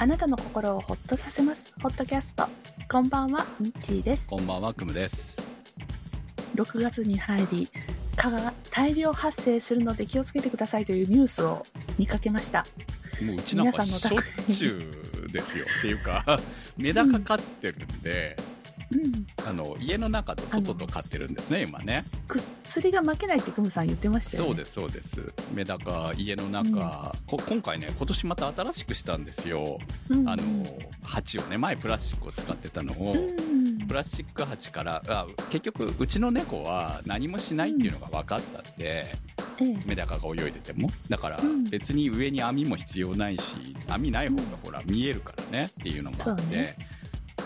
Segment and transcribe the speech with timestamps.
[0.00, 2.46] あなたの心をほっとさせますホットキャスト
[2.88, 5.36] こんばんはミッチーですこんばんは、くむです。
[6.54, 7.68] 6月に入り
[8.14, 11.66] 蚊が大量発生するので気をつけてくださいというニュースを
[11.98, 12.64] 見かけました
[13.20, 14.78] もううちなんか皆さんのしょっちゅ
[15.26, 15.64] うですよ。
[15.80, 16.24] っていうか、
[16.78, 18.47] メダカ飼ってるんで、うん
[19.46, 22.04] あの、家の中と外と飼ってるんですね、今ね。
[22.64, 24.48] 薬が負けないってクムさん言ってましたよね。
[24.48, 25.34] そうです、そうです。
[25.54, 29.78] メダカ、家の中、こ今回ね、今年また新しくしたんですよ。
[30.08, 30.28] うん。
[30.28, 30.44] あの、
[31.02, 33.78] 鉢をね、前プラスチックを使ってたのを、うん。
[33.86, 39.06] プラスチック鉢からあ結局うちの猫は何もしないっていうのが分かったんで、
[39.60, 39.78] ええ。
[39.86, 40.90] メダカが泳いでても。
[41.08, 41.64] だからうん。
[41.64, 46.76] 別に上に網も必要ないし網ない方がほら見えるからねっていうのもあって、そうね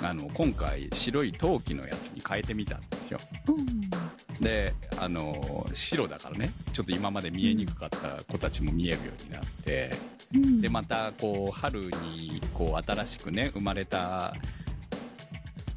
[0.03, 3.19] あの今回白い陶器のやつに変えてみたんですよ。
[3.49, 4.41] うん。
[4.41, 6.51] であの白だからね。
[6.73, 9.91] ちょっと今まで見えにくかった子たちも見えるようになって、
[10.35, 10.61] うん。
[10.61, 14.35] でまたこう春にこう新しくね生まれた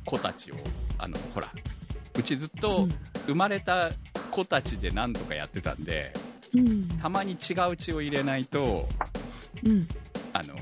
[0.06, 0.56] 子たちを
[0.98, 1.52] あのほら
[2.18, 2.88] うちずっと
[3.28, 3.92] 生まれた
[4.32, 6.14] 子たちで何とかやってたんで
[6.56, 6.88] うん。
[7.00, 8.88] たまに違う血を入れないと
[9.64, 9.88] うん。
[10.34, 10.56] あの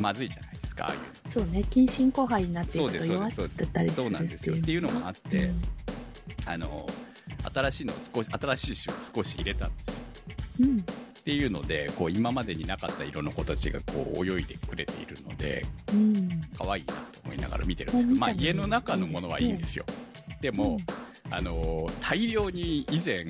[0.00, 0.47] まずいじゃないです
[0.78, 1.00] かああいう。
[1.00, 4.48] のそうね近親交配になっていくと弱ってたりするそうなんです。
[4.48, 5.62] よっていうのもあって、うん
[6.46, 6.86] あの
[7.52, 10.62] 新しいのを少し新しい種を少し入れたんです。
[10.62, 10.82] ようんっ
[11.28, 15.62] ていうのでこう今までになかった色の子たちがこう泳いでくれているので
[15.92, 18.08] うん可愛いなと思いながら見てるんです。
[18.08, 19.76] けど、まあ、家の中のものはいいんです。
[19.76, 19.84] よ
[20.40, 20.78] でも、
[21.30, 23.26] あの大量に以前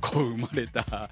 [0.00, 1.10] こう生まれた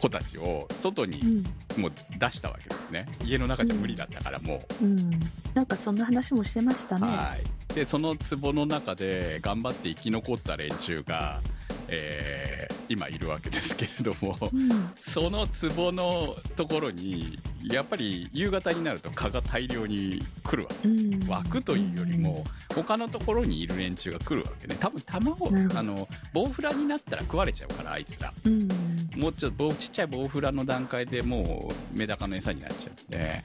[0.00, 1.82] 子たちを外にうん。
[1.82, 3.06] もう出したわけですね。
[3.24, 5.10] 家の中じゃ無理だったからもう、うん。
[5.54, 7.06] なんかそんな話もしてましたね。
[7.06, 7.36] は
[7.70, 7.74] い。
[7.74, 11.40] でその壺の中で頑張って生き残った連中が、
[11.88, 14.90] えー今いるわけですけれどもうん。
[14.96, 15.46] その
[15.76, 20.88] 壺のところにやっぱり夕方になると蚊が大量に来るわけ。
[20.88, 21.28] うん。
[21.28, 24.76] 湧くというよりも他のところにいる連中が来るわけね。
[24.80, 28.32] 多分卵あのボウフラになったら食われちゃうからあいつら。
[28.44, 28.68] うん。
[29.16, 33.40] もうちょっと棒ちっちゃいボウフラの段階でもうメダカの餌になっちゃうんで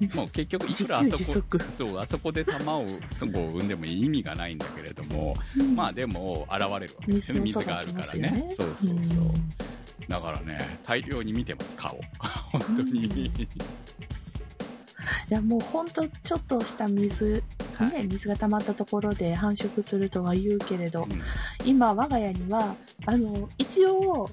[0.14, 5.36] もう結局いくらあそこそうあそこで玉をこう産んでも意味がないんだけれども、
[5.74, 7.34] まあでも現れるわけですよ。
[7.34, 8.48] ね水があるからね。
[8.56, 8.98] そうそうそう、う。
[8.98, 9.04] ん。
[10.08, 12.00] だからね大量に見てます顔。
[12.18, 13.70] 本当に、うん
[15.30, 17.44] いやもうほんとちょっとした水、
[17.76, 17.92] はい。
[17.92, 21.08] ね、水が溜まったところで繁殖するとは言うけれど、うん。
[21.64, 22.74] 今我が家には
[23.06, 24.28] あの一応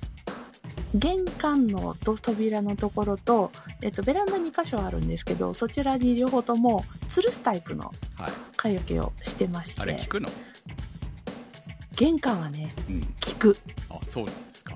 [0.95, 8.31] 玄関のと扉のところと、えっと、ベランダ2箇所あるんですけどそちらに両方とも吊るすタイプのはい。
[8.55, 10.29] 蚊よけをしてましあれて聞くの？
[11.95, 13.01] 玄関はねうん。
[13.01, 13.57] 効く。
[13.89, 14.75] あそうなんですか。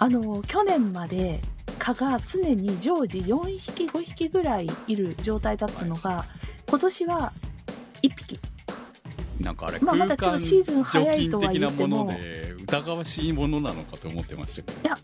[0.00, 1.40] あの去年まで
[1.78, 6.24] 蚊が常に常時4匹5匹ぐらいいる状態だったのが、
[6.68, 7.32] 今年は
[8.02, 8.38] 1匹
[9.40, 11.88] なんかあれ、まあまだちょっとシーズン早いとは言っても。
[11.88, 14.94] 的なもので疑わしいものなのかと思ってましたけど。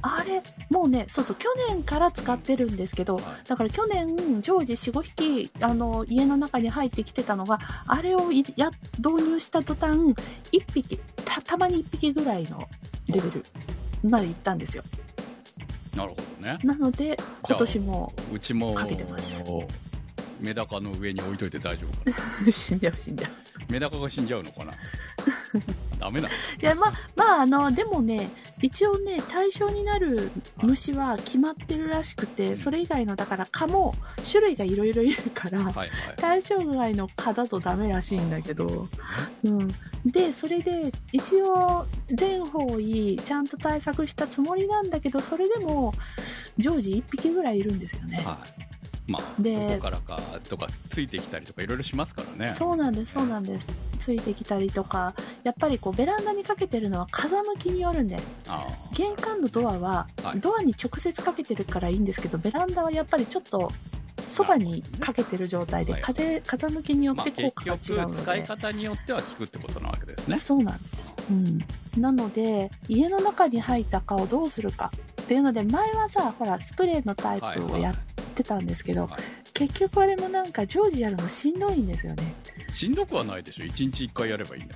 [0.00, 0.40] あれ
[0.70, 3.24] もうねそうそう去年から使ってるんですけどはい。
[3.48, 10.14] だから去年常時45匹あの家の中に入ってきてたのがあれをいや導入した途端1
[10.72, 12.68] 匹たたまに1匹ぐらいの
[13.08, 13.44] レベル
[14.08, 14.84] までいったんですよ。
[15.96, 16.58] なるほどね。
[16.62, 19.42] なので今年もうちもかけてます
[20.40, 22.52] メダカの上に置いといて大丈夫かな？
[22.52, 23.30] 死んじゃう死んじゃう。
[23.72, 24.72] メダカが死んじゃうのかな？
[25.98, 26.34] ダメなの？
[26.34, 28.30] いやまあまああのでもね
[28.62, 30.30] 一応ね対象になる
[30.62, 33.94] 虫は決まってるらしくてそれ以外のだから蚊も
[34.30, 35.90] 種類がいろいろいるからはいはい。
[36.16, 38.88] 対象外の蚊だとダメらしいんだけど、
[39.44, 39.68] うん、
[40.06, 45.92] でそれで一応全方位ちゃんと対策したつもりなんだけどそれでも
[46.58, 48.18] 常時1匹ぐらいいるんですよね。
[48.24, 48.68] はい
[49.08, 52.52] まあどでこからかとかついてきたりとかいろいろしますからね。
[52.52, 53.68] そうなんですそうなんです。
[53.98, 58.16] ついてきたりとかやっぱりこうベランダにかけてるのは風向きによるんで。
[58.46, 60.40] あ玄関のドアははい。
[60.40, 63.72] ドアに直接かけてるからいいんですけどベランダはやっぱりちょっと
[64.20, 66.02] そばにかけてる状態ではい。
[66.02, 70.38] 風風向きによあまあって効結果が違うので、局使い方によっては効くってことなわけですね。
[70.38, 71.58] そうなんです、うん、
[72.00, 74.90] なので家の中に入った蚊をどうするか
[75.22, 77.94] っていうので前はさほらスプレーのタイプをやっ
[78.38, 79.10] てたんですけど、はい。
[79.52, 82.34] 結局あれもなんか常時やるのしんどいんですよね。
[82.70, 83.64] しんどくはないでしょ。
[83.64, 84.74] 1日1回やればいいんだ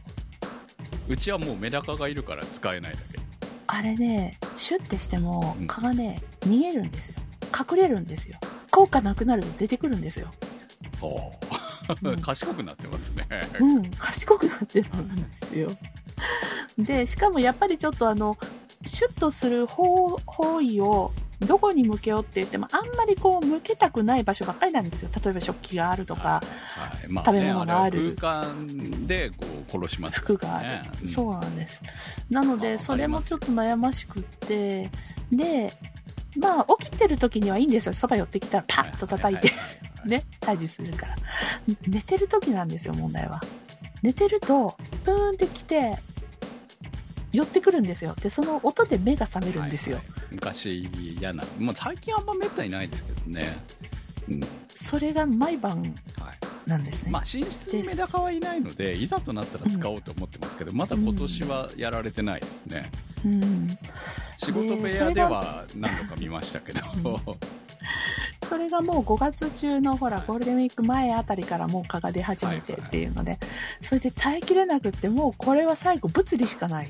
[1.09, 3.19] うちはもうメダカがいるから使えないだけ。
[3.69, 5.67] あれねシュッてしてもうん。
[5.67, 7.15] 蚊がね逃げるんですよ。
[7.59, 8.39] 隠れるんですよ。
[8.71, 10.29] 効果なくなると出てくるんですよ。
[11.01, 11.31] は
[12.03, 12.11] う。
[12.11, 12.13] ん。
[12.15, 13.27] あ賢くなってますね。
[13.61, 15.69] うん、賢くなってるんですよ。
[16.79, 18.39] で、しかもやっぱりちょっとあの、
[18.87, 21.13] シュッとする方方位を
[21.47, 25.11] どこに向けようって言っても、あんまりこう、向けたくない場所ばっかりなんですよ。
[25.23, 26.41] 例えば食器があるとか、は
[27.05, 27.09] い。
[27.09, 28.17] ま食べ物がある。
[28.17, 29.37] 空間でこ
[29.69, 30.69] う殺します服がある、
[31.03, 31.09] うん。
[31.09, 31.83] そうなんです。
[32.31, 34.91] なのあでーそれもちょっと悩ましくって
[35.31, 35.73] で
[36.37, 37.95] まあ起きてる時にはいいんですよ。
[37.95, 41.17] そば寄ってきたらパッと叩いてははははね退治するから。
[41.89, 43.41] 寝てる時なんですよ問題は。
[44.03, 45.97] 寝てるとプーンってきて
[47.33, 48.15] 寄ってくるんですよ。
[48.15, 50.07] でその音で目が覚めるんですよ、はい。
[50.07, 50.89] はい昔
[51.19, 53.57] 嫌な、まあ、最近あんまめったにないですけどね、
[54.29, 54.41] うん。
[54.75, 55.89] それが毎晩はい。
[56.65, 62.85] なんですね、まあ、寝室にメダカはいないのでいざとなったら使おうと思ってますけど、まだ今年はやられてないですね、
[63.25, 63.69] うん。
[64.39, 66.81] 仕事部屋では何度か見ましたけど、
[68.49, 70.27] それがもう5月中のほらはい。
[70.29, 73.39] ゴールデンウィーク前あたりからもう蚊が出始めてっていうので、
[73.81, 76.89] それで耐えきれなくってもうこれは最後物理しかない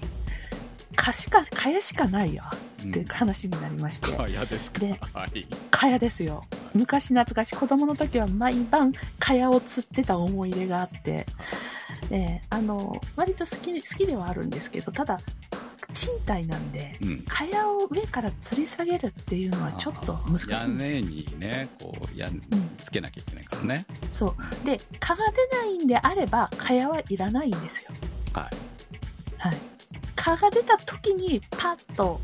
[0.96, 2.42] 蚊しか蚊帳しかないよ。
[2.52, 4.80] っていう話になりまして、かやですか？
[4.80, 5.46] ではい。
[5.70, 6.42] 蚊帳ですよ。
[6.74, 7.56] 昔懐かしい。
[7.56, 11.26] 子供の時は毎晩蚊帳を釣ってた思い出があって、
[12.10, 15.18] えーあの割と好き好きではあるんですけどただ
[15.92, 17.22] 賃貸なんでうん。
[17.28, 22.40] 蚊帳を上から吊り下げるっていうのはちょっと難しい屋根にねこうやん。
[22.84, 24.66] つけなきゃいけないからね、そう。
[24.66, 27.90] で、蚊が出ないんであれば、蚊帳はいらないんですよ。
[28.34, 28.44] はい。
[29.38, 29.56] はい。
[30.22, 32.20] 蚊が出た時にパッと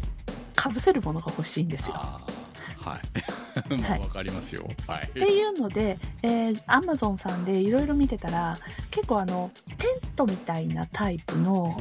[0.54, 1.94] かぶせるものが欲しいんですよ。
[1.94, 3.00] はい。
[3.76, 4.68] まあわかりますよ。
[4.86, 5.08] はい。
[5.08, 8.56] っていうので、えー、アマゾンさんでいろいろ見てたら、
[8.90, 11.76] 結構あの、テントみたいなタイプの、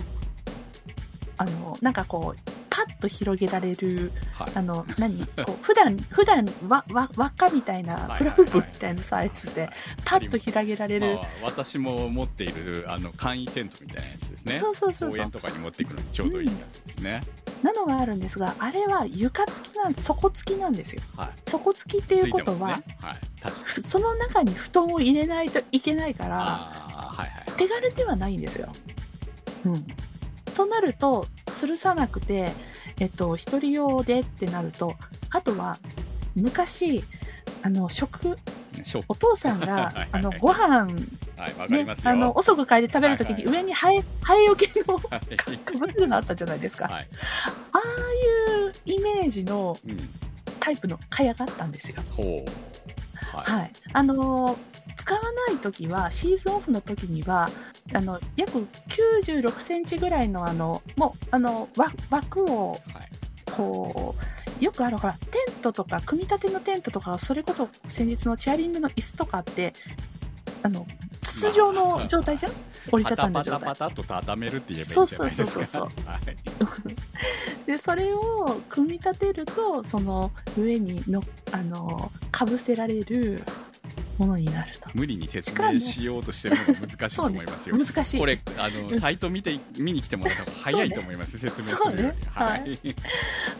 [1.37, 4.51] あの、なんかこう、パッと広げられる、はい。
[4.53, 5.25] あの、何？
[5.25, 9.67] こう、 普段、普段、わ、わ、輪っかみたいな、フラフープみたいなサイズで、
[10.05, 11.15] パッと広げられる。
[11.15, 14.59] まあ、私も持っているあの簡易テントみたいなやつですね。
[14.59, 15.17] そうそうそうそう。
[15.17, 17.23] 公園とかに持っていくのにちょうどいいやつですね、
[17.63, 21.01] なのがあるんですが、あれは床付きなん、底付きなんですよ。
[21.15, 21.29] はい。
[21.49, 22.83] 底付きっていうことは、ね。
[23.01, 23.81] はい。
[23.81, 27.51] その中に布団を入れないといけないから、はいはい。
[27.57, 28.69] 手軽ではないんですよ。
[29.65, 29.87] うん。
[30.57, 32.51] となると、吊るさなくて、
[32.99, 34.95] えっと、一人用でってなると、
[35.29, 35.77] あとは、
[36.35, 37.03] 昔、
[37.61, 38.35] あの、食、
[39.07, 40.85] お父さんがはい、あの、ご飯、
[41.37, 45.17] はいねあの、遅く帰って食べるときにはい上にハエ、ハエよけのは
[45.51, 46.87] いかぶってるのあったじゃないですか。
[46.87, 47.07] はい
[47.71, 47.79] ああ
[48.59, 49.97] いうイメージのうん
[50.59, 52.01] タイプの蚊帳があったんですよ。
[52.15, 52.27] ほう
[53.37, 53.71] はい、はい。
[53.93, 54.57] あのー
[54.97, 57.49] 使わない時は、シーズンオフの時には、
[57.93, 62.81] あの、約96センチぐらいのあの、もう、あの、わ枠を、はい。
[63.51, 64.15] こ
[64.59, 69.73] う、よくある、ほら、テントとか、組み立てのテントとか、それこそ先日のチェアリングの椅子とかって、
[70.63, 70.85] あの、
[71.21, 72.51] 筒状の状態じゃん？
[72.91, 73.59] 折りたたんだ状態。
[73.59, 73.65] パ。
[73.75, 75.51] タパタと畳めるって言えばいいんじゃないですか。
[75.51, 76.09] そうそうそうそう。
[76.09, 77.67] はい。
[77.67, 83.43] で、それを組み立てると、その上にの、あの、かぶせられる
[84.17, 84.89] ものになると。
[84.93, 88.19] 無理に説明しようとしてるのが難しいと思いますよ、難しい。
[88.19, 88.99] これあの、うん。
[88.99, 92.13] サイト見て見に来てもらった方が早いと思います、説明するより、ね。
[92.31, 92.79] はい。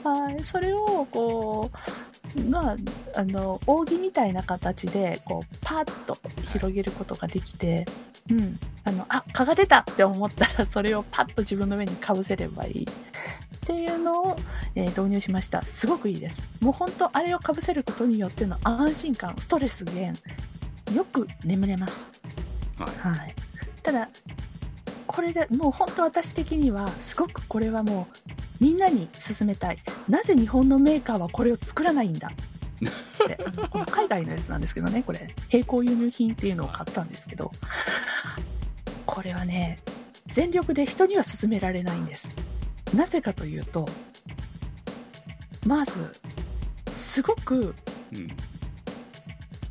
[0.03, 1.71] はい、それをこ
[2.35, 2.75] う、まあ、
[3.15, 6.17] あの扇みたいな形でこうパッと
[6.51, 7.85] 広げることができて、
[8.29, 12.87] うん、あのあ蚊が出たって思ったらそれをパッと自分の上にかぶせればいい
[13.67, 14.37] っていうのを、
[14.75, 15.61] えー導入しました。
[15.61, 16.41] すごくいいです。
[16.61, 20.15] もう本当あれをかぶせることによっての安心感ストレス減
[20.93, 22.09] よく眠れます。
[22.79, 23.17] はい。
[23.17, 23.35] はい、
[23.83, 24.07] ただ
[25.05, 28.07] これでもう本当私的にはすごくこれはも
[28.61, 29.77] うみんなに勧めたい。
[30.07, 32.29] なぜ日本のメーカーはこれを作らないんだ？
[32.29, 35.27] ってあのこの海外のやつなんですけどねこれ。
[35.51, 37.51] 並行輸入品っていうのを買ったんですけど。
[39.05, 39.79] これはね
[40.27, 42.29] 全力で人には勧められないんです
[42.93, 43.87] なぜかというと
[45.65, 45.93] まず
[46.91, 47.73] すごく
[48.13, 48.27] うん。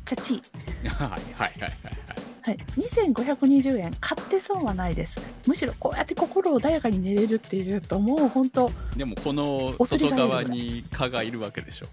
[0.05, 0.35] チャチ
[0.85, 1.77] いはいはいはいはい。
[2.43, 5.19] はい、2520円買って損はないです。
[5.45, 11.87] むしろこうやって心穏やかに寝れるっていうともう本当はいでもこの外側に蚊がいるわけでしょ。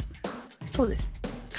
[0.66, 1.12] そうです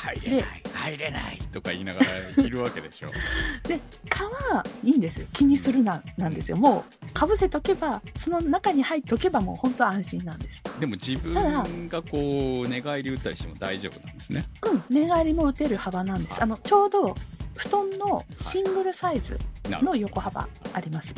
[0.05, 0.61] 入れない。
[0.73, 3.07] 入れないとか言いながらいるわけでしょ。
[3.67, 5.27] で蚊はいいんですよ。
[5.33, 6.57] 気にするななんですよ。
[6.57, 14.45] もうかぶせとけばその中に入っておけばもう本当安心なんですでも自分がこう寝返り打ったりしても大丈夫なんですね。
[14.63, 16.41] うん寝返りも打てる幅なんです。
[16.41, 17.15] あのちょうど
[17.55, 21.15] 布団のシングルサイズの横幅あります。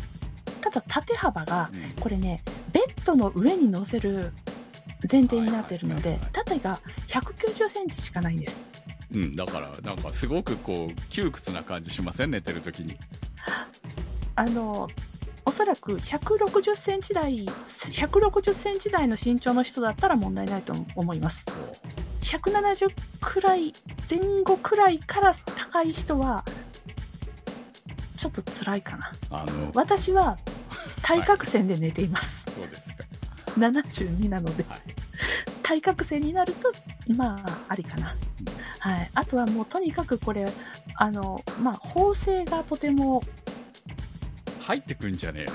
[0.62, 2.42] ただ縦幅がこれね
[2.72, 4.34] ベッドの上に乗せる
[5.10, 8.64] 前提になっているのではいはいはいはい縦が190センチしかないんです。
[9.14, 12.32] うん、だからなんかすごくこう窮屈な感じしません？
[12.32, 12.98] 寝てる時に。
[14.36, 14.88] あの
[15.46, 21.46] おそらく160センチ台160センチ台の身長の人だったら問題ないと思います。
[22.22, 22.90] 170
[23.22, 23.74] くらい、
[24.10, 26.44] 前後くらいから高い人は、
[28.18, 29.12] ちょっと辛いかな。
[29.30, 30.38] あの私は
[31.02, 32.44] 対角線で寝ています。
[32.54, 33.04] そうですか
[33.58, 34.80] 72なので、はい
[35.68, 36.72] 対角線になると、
[37.18, 38.16] まあ、ありかな。
[38.80, 39.10] はい。
[39.14, 40.48] あとはもうとにかくこれ、
[40.96, 43.22] あの、まあ、縫製がとても、
[44.62, 45.46] 入ってくんじゃね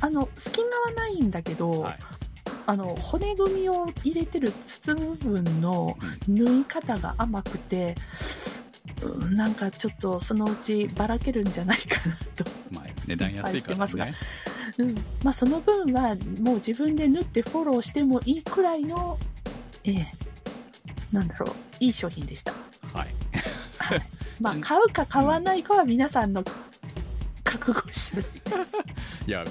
[0.00, 1.98] あの、隙間はないんだけど、えのはい
[2.66, 5.96] あの、骨組みを入れてる筒部分の
[6.26, 7.94] 縫い方が甘くて、
[9.02, 12.44] うんなんかちょっとそのうちばらけるんじゃないかなと。
[12.72, 14.16] まあ値段安いから心配ね
[14.78, 14.94] うん。
[15.22, 19.18] まあその分はもう自分で縫ってフォローしてもいいくらいの、
[19.84, 20.06] ええ
[21.12, 22.52] なんだろう、いい商品でした。
[22.52, 23.08] はい
[23.78, 24.00] はい。
[24.40, 26.44] まあち買うか買わないかは皆さんの
[27.42, 28.76] 覚悟次第です。
[29.26, 29.44] いや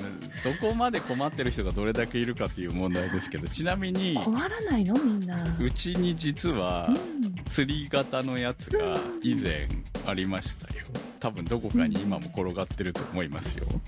[0.44, 5.36] そこまで困ってる人がどれだけいるかっていう問題ですけどちなみに困らないのみんな。
[5.60, 7.36] うちに実はうん。
[7.56, 9.68] 釣り型のやつが以前
[10.06, 10.86] ありましたよ
[11.22, 13.82] 多分どこかに今も転がってると思いますよそう。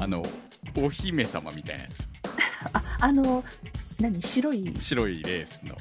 [0.00, 0.22] あの
[0.76, 2.06] お姫様みたいなやつ。
[2.72, 3.44] あ、あの、
[4.00, 4.22] 何？
[4.22, 5.76] 白い、白いレースの。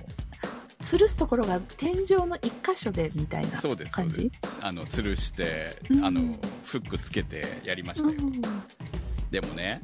[0.81, 4.59] 吊るすところが天井の一箇所でみたいなそうですそう感じです。
[4.61, 6.05] あの吊るしてうん。
[6.05, 6.19] あの
[6.65, 8.41] フックつけてやりましたよ、うん
[9.31, 9.81] でもね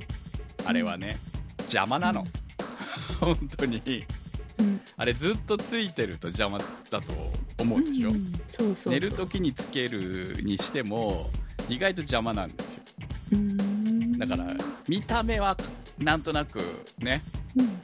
[0.66, 1.16] あれはね
[1.62, 2.24] 邪魔なの、
[3.20, 3.82] 本当に。
[4.60, 4.82] うん。
[4.98, 7.14] あれずっとついてると邪魔だと
[7.58, 8.14] 思うでしょ、ん。
[8.14, 8.94] そうそうそう。
[8.94, 11.30] 寝る時につけるにしても
[11.70, 12.79] 意外と邪魔なんですよ
[14.18, 14.54] だから
[14.88, 15.56] 見た目は
[15.98, 16.60] なんとなく
[17.00, 17.22] ね
[17.56, 17.82] うん。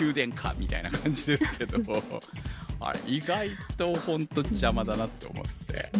[0.00, 1.78] 宮殿かみたいな感じですけど
[2.80, 5.90] あれ意外と本当邪魔だなって思って。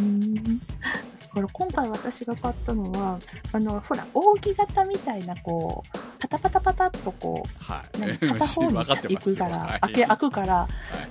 [1.35, 3.19] だから今回私が買ったのは
[3.53, 7.83] あのほら扇形みたいなこうパタパタパタっとこは
[8.15, 8.19] い。
[8.19, 9.81] 片方に 行くから、はい。
[9.81, 10.69] 開け開くから、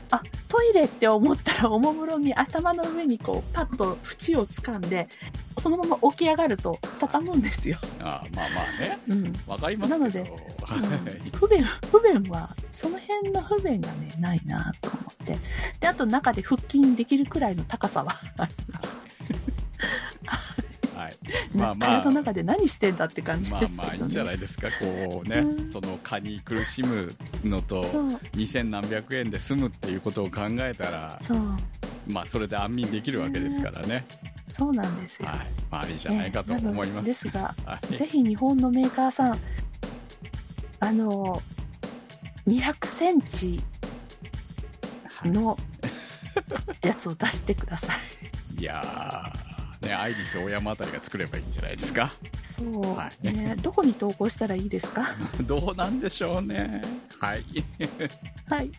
[0.09, 5.07] あトイレって思ったらおもむろに頭の上にこうパッと縁を掴んで
[5.59, 7.77] そのまま起き上がると畳むんですよ。
[7.99, 8.97] あまあまあね。
[9.07, 9.23] うん。
[9.23, 10.29] 分かりますなのではい。
[11.33, 15.37] 不便不便はその辺の不便がねないなと思って。
[15.79, 18.93] であと中で腹筋できるくらいの高さはあります、
[20.95, 21.57] はい。
[21.57, 22.01] なまあまあ。
[22.01, 25.71] 体の中で何してんだって感じまあですけど、ね、まあいいんじゃないですかこうね、うん。
[25.71, 28.07] その蚊に苦しむのとそう。
[28.35, 31.19] 2000何百円で済むっていうことを考えたら
[32.07, 34.05] まあそれで安眠できるわけですからね、
[34.47, 35.39] そうなんですよ、はい。
[35.71, 37.95] まあありじゃないかと思います、のですがはい。
[37.95, 39.37] ぜひ日本のメーカーさん
[40.79, 41.41] あの
[42.47, 43.61] 200センチ
[45.25, 45.57] の
[46.81, 48.61] やつを出してください。
[48.61, 49.42] いやー
[49.83, 52.11] ねアイリスオーヤマあたりが作ればいいんじゃないですか？
[52.41, 55.07] そう、はいねどこに投稿したらいいですか？
[55.45, 56.81] どうなんでしょうね
[57.19, 57.43] はい
[58.49, 58.71] はい。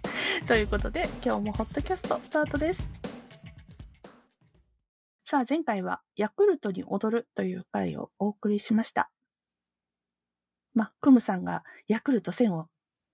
[0.46, 2.88] ということで、今日もホットキャストスタートです。
[5.24, 9.10] さあ、前回はヤクルトに踊るという回をお送りしました。
[10.74, 12.68] まあ、クムさんがヤクルト1000を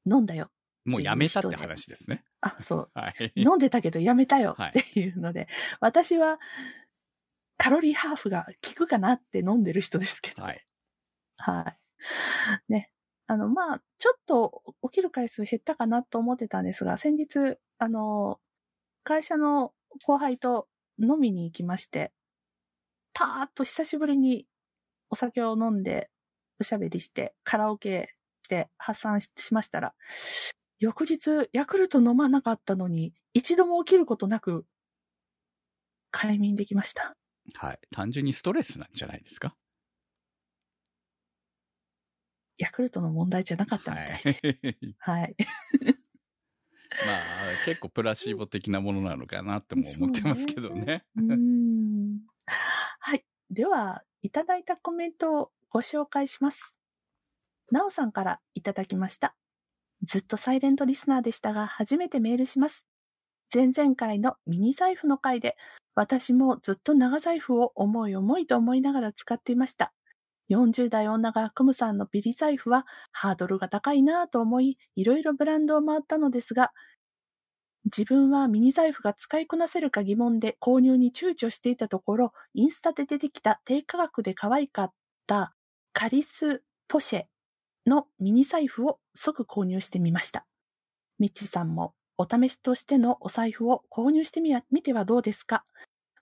[0.07, 0.51] 飲んだよ。
[0.85, 2.91] もうやめたって話ですねあ、そう。
[2.95, 5.47] はい飲んでたけどやめたよはいっていうので、
[5.81, 6.41] 私は
[7.63, 10.43] カロリーハーフが効くかなって飲んでる人ですけど。
[10.43, 10.65] はい
[11.37, 11.77] は
[12.69, 12.73] い。
[12.73, 12.91] ね。
[13.27, 18.41] あの、まあ、ちょっと起きる回数減ったかなと思ってたんですが、先日、あの、
[19.05, 19.75] 会社の
[20.07, 22.13] 後輩と飲みに行きまして、
[23.13, 24.47] パーッと久しぶりに
[25.11, 26.09] お酒を飲んで、
[26.61, 29.95] おしゃべりして、カラオケして発散ししましたら、
[30.79, 34.65] 翌日、ヤクルト飲まなかったのに、一度も起きることなく、
[36.11, 37.20] 快眠できました。
[37.55, 39.57] はい単純にストレスなんじゃないですか？
[42.59, 44.69] ヤクルトの問題じゃなかったみはたいで。
[44.83, 45.35] いはい。
[47.07, 52.21] まあ結構プラシーボ的なものなのかなっても思ってますけどねうーん
[52.99, 53.25] はい。
[53.49, 56.79] では、いただいたコメントをご紹介します。
[57.71, 59.37] なおさんからいただきました。
[60.03, 62.87] ずっとサイレントリスナーでしたが、初めてメールします。
[63.53, 65.57] 前々回のミニ財布の回で、
[65.95, 69.93] 私もずっと長財布を思い思いと思いながら使っていました。
[70.49, 76.73] 40代女がクムさんのビリ財布はハードルが高いなぁと思い、いろいろブランドを回ったのですが、
[77.85, 84.93] 自分はミニ財布が使いこなせるか疑問で購入に躊躇していたところ、インスタで出てきた低価格で可愛かっ
[85.27, 85.55] た
[85.93, 87.25] カリスポシェ
[87.87, 90.47] のミニ財布を即購入してみました。
[91.19, 95.65] ミッチさんもお試しとしてのお財布を購入してみみてはどうですか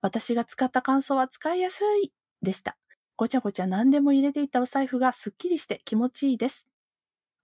[0.01, 2.77] 私が使った感想は使いやすいでした。
[3.17, 6.69] ごちゃごちゃ何でも入れていたお財布がすっきりして気持ちいいです。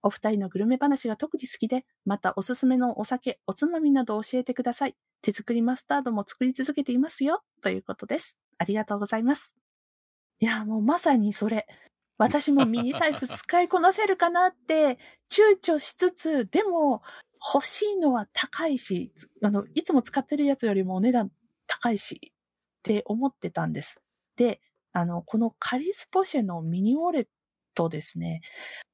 [0.03, 4.95] お二人のグルメ話が特に好きで、またおすすめのお酒、おつまみなど教えてください。
[5.21, 7.43] 手作りマスタードも作り続けていますよ。
[7.61, 8.37] ということです。
[8.57, 9.53] ありがとうございます。
[10.39, 11.67] いや、もうまさにそれ。
[12.17, 14.97] 私もミニ財布使いこなせるかなって
[15.29, 17.01] 躊躇しつつ、でも
[17.53, 21.31] 欲しいのは高いし、あの、いつも使ってるやつよりもお値段
[21.67, 23.97] 高いしって思ってたんです。
[24.35, 24.61] で、
[24.93, 27.27] あの、このカリスポシェのミニウォレッ
[27.75, 28.41] トですね、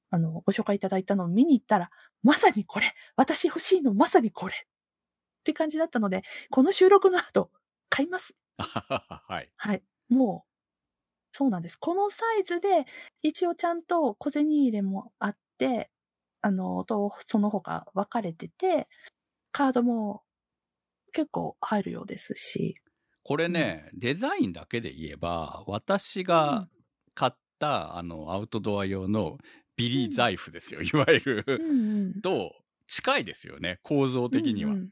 [0.10, 1.90] あの、ご紹介いただいたのを見に行ったら、
[2.24, 7.52] まさにこれ私欲しいのまさにこれって感じだったので、この収録の後、
[7.90, 8.36] 買います。
[8.58, 9.52] はい。
[9.58, 9.84] はい。
[10.10, 10.52] もう、
[11.32, 11.78] そうなんです。
[11.78, 12.86] このサイズで、
[13.22, 15.91] 一応ちゃんと小銭入れもあって、
[16.42, 18.88] あの、と、その他分かれてて、
[19.52, 20.24] カードも
[21.14, 22.76] 結構入るようですし。
[23.24, 26.68] これね、デザインだけで言えば、私が
[27.14, 29.38] 買った、あの、アウトドア用の
[29.76, 31.46] ビリー財布ですよ、いわゆる。
[31.48, 32.22] うんうん。
[32.22, 32.54] と、
[32.88, 34.72] 近いですよね、構造的には。
[34.72, 34.90] うんうん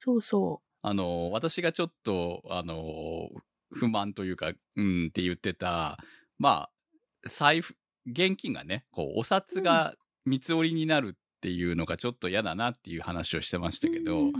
[0.00, 3.30] そうそあの、私がちょっと、あの、
[3.72, 5.96] 不満というか、うんって言ってた、
[6.38, 7.74] まあ、財布、
[8.06, 9.94] 現金がね、こう、お札が
[10.24, 13.86] 三つ折りになるっていうのがちょっと嫌だなっていう話をしてましう。
[13.86, 14.32] たけど、うん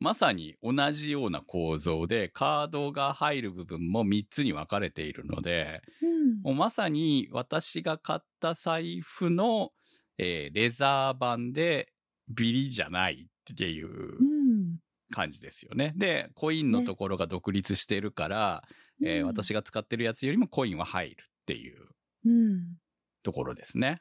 [0.00, 9.72] まさに同じような構造で、カードが入る部分も3つに分かれているので、うんもうまさに私が買った財布の、
[10.16, 11.92] えーレザー版で
[12.28, 14.76] ビリじゃないっていううん。
[15.10, 15.94] 感じですよね。
[15.96, 18.62] で、コインのところが独立してるから、
[19.02, 21.88] えーうん私が使ってるやつよりもコインは入るっていう
[22.24, 22.76] うん。
[23.24, 24.00] ところですね。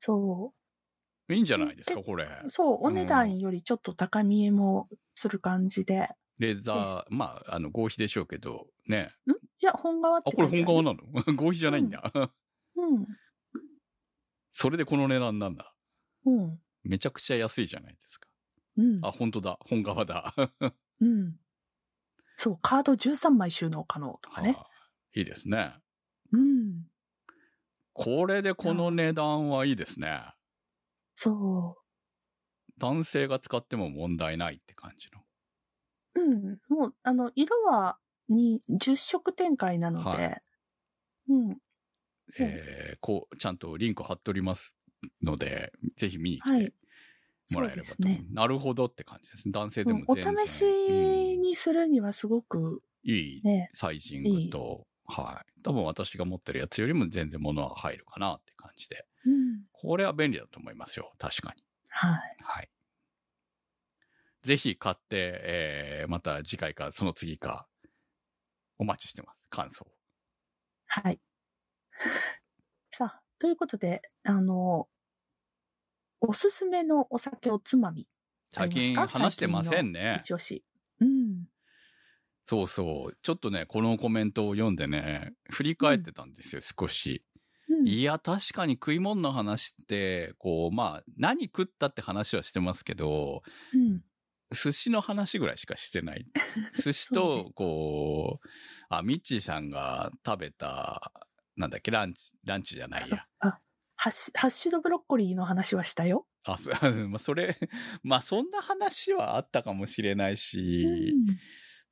[0.00, 0.54] そ
[1.28, 2.24] いいんじゃないですか、これ。
[2.44, 2.50] う。
[2.50, 6.08] そう、お値段よりちょっと高見えもする感じで。
[6.38, 9.12] レザー、まあ、あの、合皮でしょうけど、ね。
[9.26, 9.30] ん？
[9.32, 11.02] いや、本革ってあ、これ本革なの？
[11.36, 12.10] 合皮じゃないんだ。
[12.76, 13.06] うん。
[14.52, 15.74] それでこの値段なんだ。
[16.24, 16.58] うん。
[16.82, 18.28] めちゃくちゃ安いじゃないですか。
[18.78, 19.00] うん。
[19.02, 19.58] あ、本当だ。
[19.60, 20.34] 本革だ。
[21.00, 21.36] うん。
[22.36, 24.56] そう、カード13枚収納可能とかね。
[24.58, 24.66] あ
[25.14, 25.74] いいですね。
[26.32, 26.89] うん。
[27.92, 30.22] これでこの値段はいいですね。
[31.14, 31.76] そ
[32.78, 35.20] 男性が使っても問題ないって感じの。
[36.14, 36.20] う。
[36.20, 36.58] うん。
[36.68, 37.98] もう、あの、色は、
[38.28, 40.42] に、10色展開なので、はい
[41.28, 41.58] うん。
[42.38, 44.76] えーこう、ちゃんとリンク貼っております
[45.22, 46.74] ので、ぜひ見に来はいて
[47.54, 47.94] もらえればと。
[47.94, 49.52] そうですねなるほどって感じですね。
[49.52, 50.46] 男性でもお全然。
[50.46, 55.62] 試しうんにするにはすごくいいね、サイジングと、はい。
[55.62, 59.06] 多分私が持ってるやつよりも全然物は入るかなって感じで。
[59.26, 59.64] うん。
[59.72, 61.12] これは便利だと思いますよ。
[61.18, 61.62] 確かに。
[61.90, 62.36] はい。
[62.42, 62.70] はい。
[64.42, 67.66] ぜひ買って、えー、また次回かその次か、
[68.78, 69.38] お待ちしてます。
[69.50, 69.86] 感想。
[70.86, 71.20] はい。
[72.90, 74.88] さあ、ということで、あの、
[76.20, 78.06] おすすめのお酒おつまみ。
[78.52, 80.20] あ最近話してませんね。
[80.22, 80.64] 一押し。
[81.00, 81.46] うん。
[82.50, 83.16] そうそう。
[83.22, 87.24] ちょっとね、このコメントを読んでね、振り返ってたんですよ、少し。
[87.68, 94.02] うん、いや、確かに食い物の話って、こう、まあ、何食ったって話はしてますけど、うん。
[94.50, 96.24] 寿司の話ぐらいしかしてない。
[96.82, 98.48] 寿司とね、こう、
[98.88, 101.12] あ、ミッチーさんが食べた、
[101.54, 103.28] なんだっけ、ランチ、ランチじゃないや。
[103.94, 106.26] ハッシュ、ハッシュドブロッコリーの話はしたよ。
[106.42, 106.72] あ、そ
[107.06, 107.60] まあ、それ、
[108.02, 111.38] まあ、そんな話はあったかもしれないし、うん、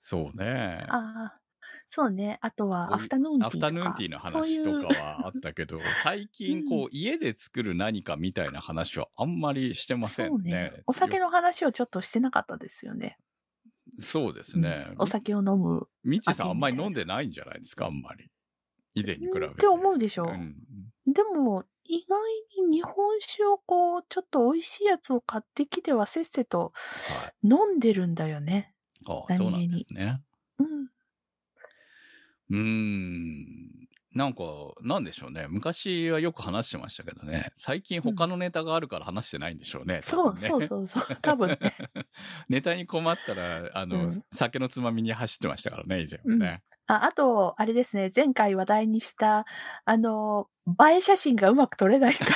[0.00, 0.87] そうね。
[0.88, 1.40] ああ、
[1.88, 2.38] そうね。
[2.40, 3.66] あとおは、アフタヌーンティーとか。
[3.66, 10.82] アフタヌーンティーの話とかはあったけど、 最近こう、家で作る何かみたいな話はあんまりしてませんねね。。
[10.87, 13.18] お酒の話をちょっとしてなかったですよね。
[14.00, 14.87] そうですね。
[14.90, 15.88] うんお酒を飲む。
[16.04, 18.30] みちさんあんまり飲んでないんじゃないですか、あんまり。
[18.94, 19.46] 以前に比べて。
[19.46, 20.24] って思うでしょ。
[20.24, 20.56] うん。
[21.06, 22.20] でも、意外
[22.68, 26.70] に日本酒をこう、ちょっと美味しいやつを買ってきてはせっせと
[27.08, 27.48] はい。
[27.48, 28.74] 飲んでるんだよね。
[29.09, 30.21] ああ、何そうなんですね。
[30.59, 30.90] うん。
[32.51, 33.88] うーん。
[34.14, 34.42] なんか、
[34.83, 35.47] なんでしょうね。
[35.49, 37.53] 昔はよく話してましたけどね。
[37.57, 40.01] 最近他のネタがあるから話してないんでしょうね。
[40.03, 41.16] そう、多分ねそうそうそう。
[41.21, 41.59] 多分ね。
[42.49, 46.62] ネタに困ったら、あの、うん酒のつまみに走ってましたからね、以前はね。
[46.87, 48.11] ああと、あれですね。
[48.14, 49.44] 前回話題にした、
[49.85, 50.49] あの、
[50.90, 52.31] 映え写真がうまく撮れないから。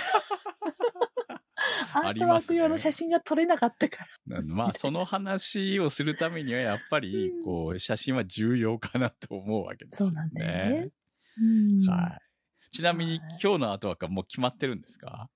[1.95, 4.39] アあートワーク用の写真が撮れなかったから。
[4.39, 10.15] うんまあ、その話をするためには、やっぱりう、んこう、写真は重要かなと思うわけですよね。
[10.15, 10.91] そうなんだよね。
[11.39, 11.89] うん。
[11.89, 12.75] はい。
[12.75, 15.29] ちなみにはい、今日の後はもう決まってるんですか？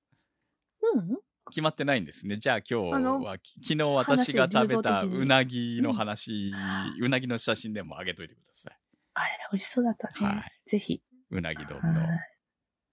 [0.95, 1.19] うん。
[1.51, 2.39] 決まってないんですね。
[2.39, 2.65] じゃあ今
[2.99, 6.53] 日は、き昨日私が食べたうなぎの話、
[7.01, 8.77] うなぎの写真でも上げといてください。
[9.15, 10.15] あれ、美味しそうだったね。
[10.27, 11.03] はいぜひ。
[11.31, 12.01] うなぎ丼はいの。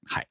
[0.06, 0.28] はい。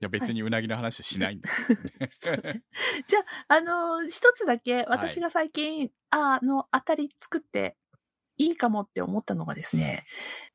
[0.00, 2.10] や、別にうなぎの話しないんだけどね。
[3.06, 7.76] じゃあ、あのー一つだけ私が最近、あの、当たり作って
[8.38, 10.04] いいかもって思ったのがですね、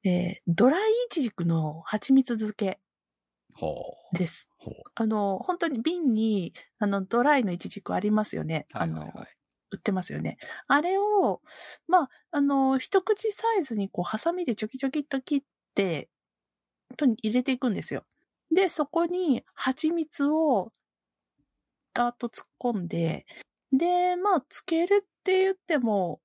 [0.04, 2.80] えードライイチジクの蜂蜜漬け。
[4.14, 4.50] です。
[4.96, 8.68] あの、本当に瓶に、あの、ドライのイチジクありますよね。
[8.72, 9.38] はいはいあのはい。
[9.72, 10.38] 売ってますよね。
[10.68, 11.40] あれを、
[11.88, 15.44] まあ、あの、一口サイズにこう、ハサミでちょきちょきっと切っ
[15.76, 16.10] て、
[16.98, 18.04] とに入れていくんですよ。
[18.54, 20.72] で、そこに蜂蜜を
[21.94, 23.26] ガーッと突っ込んで、
[23.72, 26.22] で、まあ、つけるって言っても、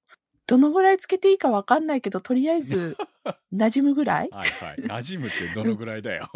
[0.47, 2.97] どのぐらいつけていいかわかんないけど、とりあえず、
[3.53, 4.29] 馴染むぐらい？
[4.31, 4.77] はいはい。
[4.89, 6.31] 馴染むってどのぐらいだよ。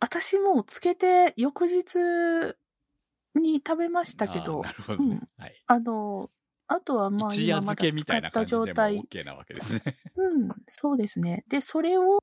[0.00, 1.96] 私もうつけて翌日
[3.34, 5.20] に食べましたけどな、るほどね。
[5.38, 5.62] はい。
[5.66, 6.30] あの、
[6.66, 9.00] あとはまあ今まだ漬けみたい使った状態。
[9.00, 9.96] OK なわけですね。
[10.16, 11.44] うん、そうですね。
[11.48, 12.20] で、それを、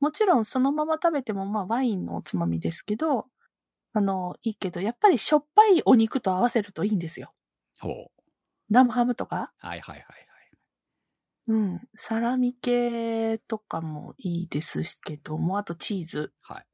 [0.00, 3.26] もちろんそのまま食べてもまあワインのおつまみですけど、
[3.92, 7.30] あの、いいけど、やっぱりしょっぱいお肉と合わせるといいんですよ。
[7.78, 8.22] ほう。
[8.70, 10.24] 生ハムとか、はいはいはいはい。
[11.46, 16.66] うん、サラミ系とかもいいですけども、あとチーズはい。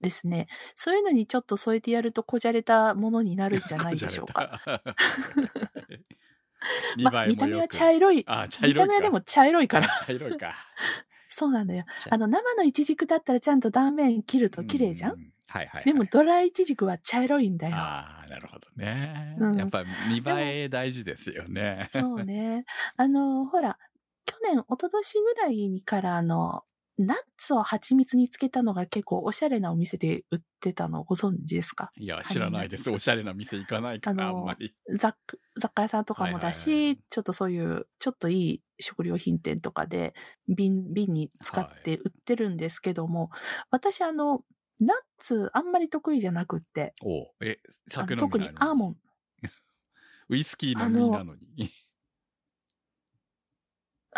[0.00, 0.46] ですね。
[0.76, 4.60] そういうのにちょっと添えてやるとこじゃれたものになるんじゃないでしょうか。
[7.02, 8.24] まあ、見た目は茶色色い。
[8.26, 8.82] あ、茶色いか。
[8.84, 9.86] 見た目はでも茶色いから。
[9.86, 10.54] あ茶色いか。
[11.28, 11.84] そうなんだよ。
[12.02, 15.14] 茶あの、生のイチジクだったらちゃんと断面切ると綺麗じゃん、う
[15.46, 15.84] はいはいはい。
[15.84, 17.76] でもドライイチジクは茶色いんだよ。
[17.76, 19.36] ああ、なるほどね。
[19.38, 21.88] うんやっぱ見栄え大事ですよね。
[21.92, 22.64] そうね。
[22.96, 23.78] あの、ほら、
[24.26, 26.64] 去年、一昨年ぐらいにから、あの、
[27.02, 31.88] ナッツを蜂蜜につけたのが結構おしゃれなお店で売ってたのご存知ですか？
[31.96, 32.90] いや、知らないです。
[32.90, 34.74] おしゃれな店行かないから、あんまり。
[34.98, 35.16] 雑
[35.56, 40.14] 雑貨屋さんとかもだし、はいはいはいちょっとそういう、ちょっといい食料品店とかで、
[40.48, 43.30] 瓶、瓶に使って売ってるんですけども、
[43.70, 44.44] 私あの、
[44.78, 48.50] ナッツあんまり得意じゃなくって、おうえ、あ酒飲みなの？
[48.52, 49.48] にアーモンド、
[50.28, 51.70] ウイスキー飲みなのに。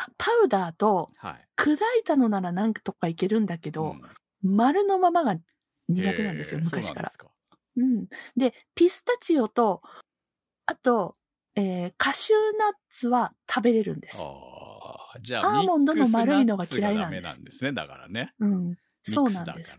[0.06, 1.48] あパウダーとはい。
[1.56, 4.02] 砕いたのならなんとかいけるんだけど、うん
[4.44, 5.36] 丸のままが
[5.88, 7.12] 苦手なんですよ、昔から。
[7.16, 7.26] そ
[7.76, 8.08] ううん。
[8.36, 9.82] で、ピスタチオと、
[10.66, 11.14] あと、
[11.54, 14.18] えーカシューナッツは食べれるんです。
[15.20, 18.34] じゃあ、アーモンドの丸いのが嫌いなんですなんですね、だからね。
[18.40, 18.68] うん。
[18.70, 19.78] ミそうなんです。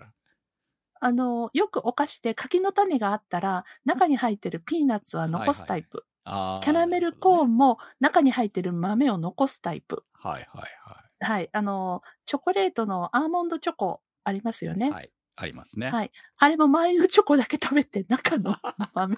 [1.01, 6.05] あの、よくお菓子で柿の種があったら、中に入ってるピーナッツは残すタイプ。
[6.25, 6.59] ああ。
[6.63, 7.49] キャラメルコーン。
[7.49, 10.03] ンも中に入ってる豆を残すタイプ。
[10.13, 11.49] はいはいはい。
[11.51, 14.89] あの、チョコレートのアーモンドチョコありますよね。
[14.89, 14.93] はい。
[14.93, 15.11] はい。
[15.35, 15.89] ありますね。
[15.89, 16.11] はい。
[16.37, 18.55] あれも周りのチョコだけ食べて、中の
[18.93, 19.15] 豆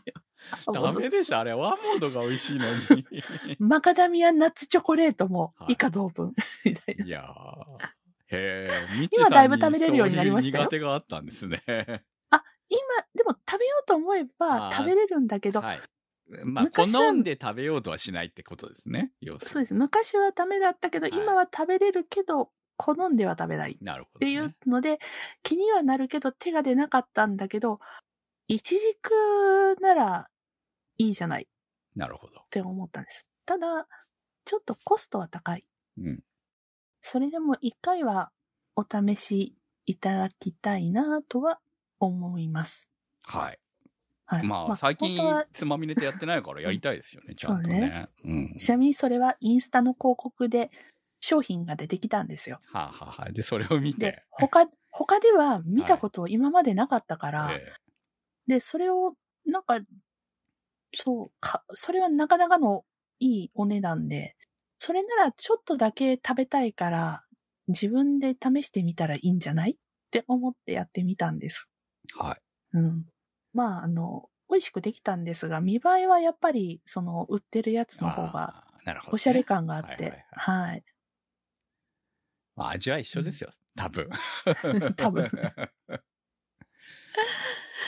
[0.67, 0.71] を。
[0.71, 3.05] ダメでしょあれ、アーモンドが美味しいのに。
[3.59, 6.33] マカダミアナッツチョコレートもはい以下同文。
[6.63, 7.05] みたいな。
[7.05, 7.85] いやー。
[8.27, 11.61] へえ、今だいぶ食べれるようになりましたよ苦手があったんですね。
[12.67, 12.79] 今、
[13.13, 15.79] でも食べようと思えば食べれるんだけど、はい。
[16.43, 19.11] まあ、好んで食べようとはしないってことですね。
[19.39, 19.73] そうです。
[19.73, 23.77] 昔はダメだったけど、はい今は食べれるけど、好んでは食べない。
[23.81, 24.27] なるほど、ね。
[24.27, 24.99] ていうので、
[25.43, 27.77] 気にはなるけど手が出なかったんだけど、
[28.47, 30.27] イチジクなら
[30.97, 31.45] いいじゃないっ
[31.95, 32.45] なるほど。
[32.49, 33.25] て思ったんです。
[33.45, 33.87] ただ、
[34.45, 35.65] ちょっとコストは高い。
[35.97, 36.23] うん。
[37.01, 38.31] それでも一回は
[38.75, 41.61] お試しいただきたいなとは
[41.99, 42.89] 思います。
[43.23, 43.59] はい。
[44.27, 44.47] はい。
[44.47, 48.09] まあ、最近つまみネタやってないからやりたいですよね、ちゃんとね。
[48.23, 48.55] うん。
[48.57, 50.71] ちなみにそれはインスタの広告で
[51.21, 52.61] 商品が出てきたんですよ。
[52.63, 57.75] はあ、はあはあ、で、それを見でて。、他、他では見たこと今までなかったから、え
[58.47, 59.79] で、それを、なんか、
[60.95, 62.85] そう、か、それはなかなかの
[63.19, 64.35] いいお値段で、
[64.79, 67.25] それならちょっとだけ食べたいから、
[67.69, 69.71] 自分で試してみたらいいんじゃない？
[69.73, 69.75] っ
[70.11, 71.67] て思ってやってみたんです。
[72.13, 72.41] えはい。
[72.73, 73.05] うん。
[73.55, 78.63] まあ、あの、美味しくできたんですが、見栄えはやっぱり、その、売ってるやつの方が。
[79.11, 80.83] おしゃれ感があっはいて、はいはい。
[82.55, 83.51] まあ、味は一緒ですよ。
[83.75, 84.09] 多分。
[84.95, 85.29] 多分。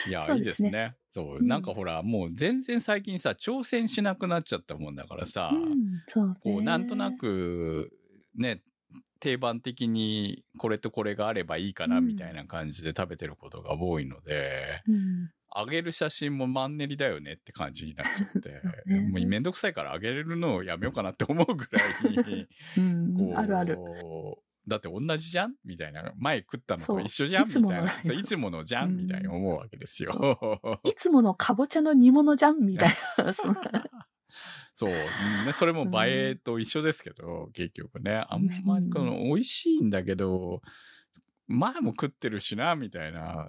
[0.06, 0.96] いや、いいそうですすね。
[1.12, 6.34] そう、うんなんかほら、もう全然最近さ、挑戦しなくなっちゃったもんだからさ、うん、そうね。
[6.40, 7.92] こう、なんとなく、
[8.34, 8.58] ね、
[9.20, 15.30] 定番的にこれとこれがあればいいかな、うんみたいな感じで食べてることが多いので、うん。
[15.50, 18.50] あげる写真もマンネリだよねって感じになっちゃって、
[18.86, 21.80] ねもうめんどくさいからあげれるのをやめようかなって思うぐら
[22.10, 23.78] い に、あるある。
[24.66, 26.12] だって同じじゃんみたいな。
[26.18, 27.92] 前食ったのと一緒じゃんみたいな。
[28.12, 30.80] いつものじゃん、うんみたいに思うわけですよ。
[30.84, 33.32] いつものかぼちゃの煮物じゃんみたいな。
[33.32, 33.62] そんな
[34.74, 35.06] そう、ね。
[35.54, 38.22] それも映えと一緒ですけど、結局ね。
[38.28, 40.60] あんまりこの美味しいんだけど、
[41.48, 43.46] 前も食ってるしな、みたいな。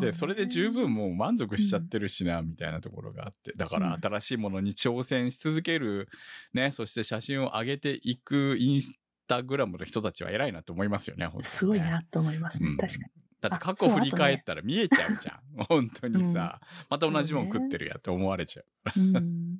[0.00, 3.52] で、それで十分もう満足しちゃってるしな、みたいなところがあって。
[3.54, 6.08] だから新しいものに挑戦し続ける、
[6.54, 12.70] ね、そして写真を上げていくインスタグラムの人たちは偉いなと思いますよね、ねすごいなと思いますね。
[12.70, 13.22] うん確かに。
[13.42, 15.64] だってあ過去振り返ったら見えちゃうじゃん。
[15.68, 19.00] 本当にさ、また同じもん食ってるやって思われちゃう。
[19.00, 19.58] うん。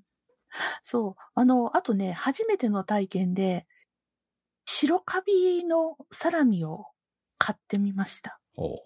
[0.83, 1.23] そう。
[1.35, 3.67] あの、あとね、初めての体験で、
[4.65, 6.87] 白カビのサラミを
[7.45, 8.39] 買ってみました。
[8.55, 8.79] ほ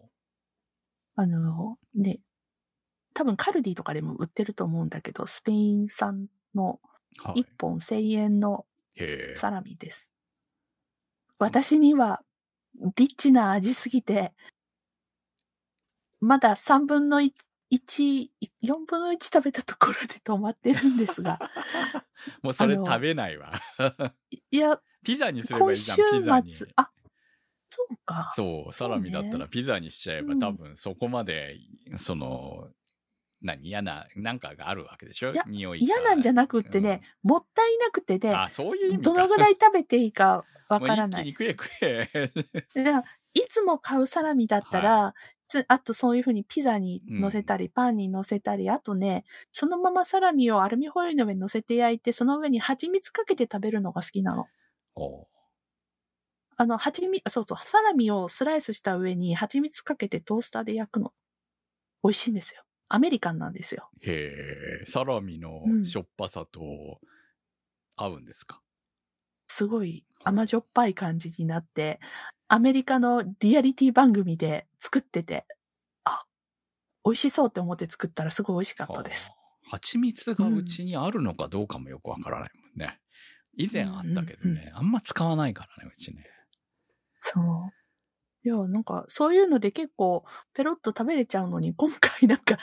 [1.14, 2.20] あの、ね、
[3.12, 7.28] 多分カルディとかでも売ってると思うんだけど、スペイン産のう。
[7.28, 7.46] はい1。
[7.58, 8.64] 本1000円の。
[9.34, 10.10] サラミです。
[11.38, 12.22] 私には、
[12.96, 14.32] リッチな味すぎて、
[16.20, 17.32] まだ3分の1、
[17.70, 18.30] 1
[18.62, 21.38] 4分の1食べたところで止まってるんですが、
[22.40, 23.52] もうそれ食べないわ。
[24.50, 26.54] いや、 ピザにすればい今週いじゃん、ピザに。
[26.54, 26.90] 末、あ、
[27.76, 28.32] そうか。
[28.34, 31.58] そう、サラミだったらピザにしちゃえば、うん多分そこまで、
[31.98, 32.68] その、
[33.42, 33.68] 何？
[33.68, 35.32] 嫌な、なんかがあるわけでしょ？
[35.32, 38.98] いや匂いか嫌なんじゃなくってね、もったいなくてね、あ、そういう。
[38.98, 41.32] どのぐらい食べていいかわからない。
[41.32, 42.08] 食え食え。
[42.74, 42.92] で
[43.34, 45.14] いつも買うサラミだったら、
[45.48, 54.46] つあとそういうふうにピザに乗せたり、パンに乗せたり、あとね、そのままサラミをアルミホイルの上に乗せて焼いて、その上に蜂蜜かけて食べるのが好きなの。
[54.96, 55.28] お
[56.56, 61.12] あの、蜂蜜、そうそう、サラミをスライスした上に蜂蜜かけてトースターで焼くの。
[62.02, 62.62] 美味しいんですよ。
[62.88, 63.90] アメリカンなんですよ。
[64.00, 66.60] へえ、サラミのうんしょっぱさと
[67.96, 68.62] 合うんですか、
[69.48, 72.00] すごい甘じょっぱい感じになって、
[72.48, 75.46] アメリカのリアリティ番組で作ってて、
[76.04, 76.24] あ、
[77.04, 79.30] 美味しそうって思って作ったらすごい美味しかったです。
[79.30, 79.36] はあ
[79.68, 83.00] 蜂蜜がうちにあるのかどうかもよくわからないもんね。
[83.56, 86.24] 以前あったけどね、あんま使わないからね、うちね。
[87.26, 87.72] そう。
[88.44, 92.58] いや、なんか、そういうので結構、ペロッと食べれちゃうのに、今回 なんか、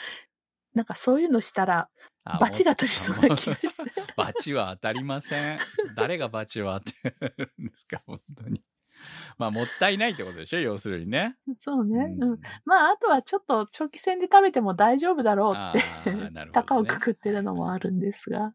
[0.74, 1.90] なんかそういうのしたら、
[2.24, 3.92] あバチが当たりそうな気がして。
[4.16, 5.58] バチは当たりません。
[5.94, 8.64] 誰がバチを当てるんですか、本当に。
[9.36, 11.36] まあ、もったいないってことでしょ、要するにね。
[11.60, 12.16] そうね。
[12.18, 12.40] ううんん。
[12.64, 18.54] まあ、あとはちょっと長期戦で食べても大丈夫だろうあって、ね高をくくってるのもあるんですが。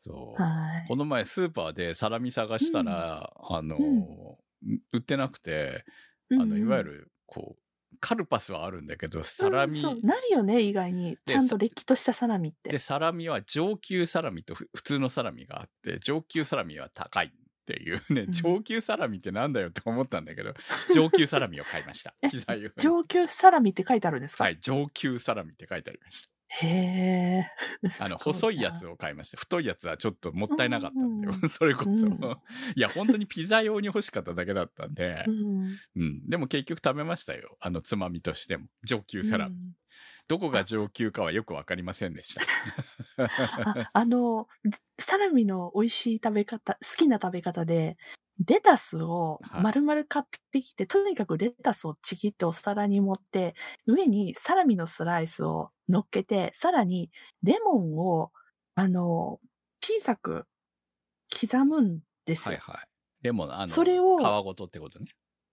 [0.00, 0.42] そう。
[0.42, 0.88] はい。
[0.88, 4.29] この前スーパーでサラミ探したら、あの、うん
[4.92, 5.84] 売ってなくて、
[6.32, 7.62] あの、いわゆる、こう、
[8.00, 11.16] カルパスはあるんだけど、サラミ、うんそうないよね、意外に。
[11.16, 12.78] でちゃんとれっきとしたサラミってで、。
[12.78, 17.30] サラミは上級サラミとふ普通のサラミがあって、上級サラミは高いっ
[17.66, 20.54] ていうね、うん上級サラミってなんだよって思ったんだけど、
[20.94, 22.28] 上級サラミを買いました え。
[22.28, 22.70] 機材を。
[22.78, 24.44] 上級サラミって書いてあるんですか？
[24.44, 27.50] はい、上級サラミって書いてありましへえ。
[27.96, 28.04] た。
[28.06, 29.38] あの、細いやつを買いました。
[29.38, 31.90] 太いやつはちょっともったいなかったんで、うん それこそ。
[31.90, 32.20] うん
[32.74, 35.78] いや、本当にピザ用に欲しかっただけだったんでう、ん。
[35.96, 36.28] うん。
[36.28, 37.56] でも結局食べましたよ。
[37.60, 38.66] あの、つまみとしても。
[38.82, 39.56] 上級サラミ。
[40.30, 42.42] うんどこが上級かはよくわかりませんでした。
[43.64, 44.48] あ あの、
[44.98, 47.96] サラミの美味しい食べ方、好きな食べ方で、
[48.46, 53.54] レタスをはい丸々買ってきて、とにかくレタスをちぎってお皿に盛って、
[53.86, 57.10] 上にサラミのスライスを乗っけて、さらに
[57.42, 58.32] レモンを、
[58.74, 59.40] あの、
[59.82, 60.46] 小さく
[61.40, 62.54] 刻むんですよ。
[62.54, 62.88] はいはい。
[63.22, 65.12] でも、あの、それを皮ごとってことね。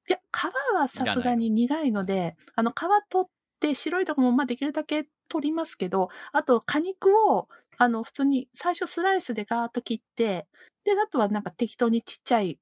[0.09, 2.75] いや、皮はさすがに苦いので、あの、皮
[3.09, 10.47] 取って白いところもまあできるだけ取りますけど、あと果肉を、あの、普通に最初スライスでガーッと切って、
[10.83, 12.59] で、あとはなんか適当にちっちゃい、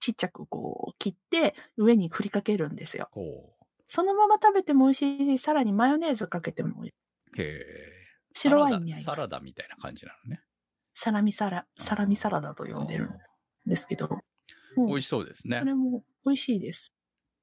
[0.00, 3.10] ちっちゃくこう切って上に振りかけるんですよ。
[3.10, 3.20] ほ
[3.88, 6.94] そのまま食べても美味しいし、さらにマヨネーズかけても美味しい。
[7.38, 7.42] う。
[7.42, 8.08] へえ。
[8.34, 9.20] 白ワインに合いサます。
[9.22, 10.42] ラダサラダみたいな感じなのね。
[10.92, 13.08] サラミサラ、サラミサラダと呼んでるん
[13.66, 14.08] ですけど。
[14.76, 15.64] 美味しそうですねそ。
[15.64, 16.94] れも美味しいです。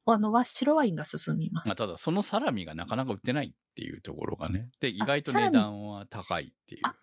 [0.07, 1.75] あの、わ白ワインが進みますまあ、。
[1.75, 4.69] ただ、そのサラミがなかなか売ってないっていうところがね。
[4.79, 6.81] で、意外と値段は高いっていう。
[6.83, 6.95] あ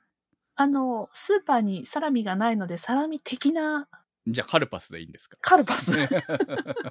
[0.54, 3.88] あの、スーパーにサラミがないので、サラミ的な
[4.26, 5.36] じゃあ、カルパスでいいんですか？
[5.40, 5.90] カルパス、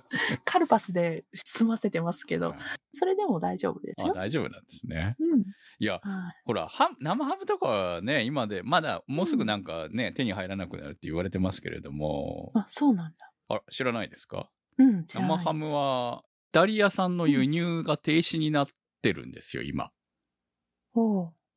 [0.44, 2.60] カルパスで済ませてますけどはい、
[2.92, 4.14] それでも大丈夫ですあよ。
[4.14, 5.16] 大丈夫なんですね。
[5.20, 5.44] うん。
[5.80, 6.36] いや、はい。
[6.46, 6.68] ほら、
[7.00, 13.32] 生ハムとかはね、今で、まだもうすぐなんかね、手に入らなくなるって言われてますけれども、あ、そうなんだ。
[13.48, 14.50] あら、知らないですか？
[14.78, 15.06] うん。
[15.08, 18.68] 生ハムは、イタリア産の輸入が停止になっ
[19.02, 19.92] てるんですよ、今。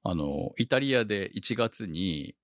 [0.05, 2.37] あの、イタリアで1月に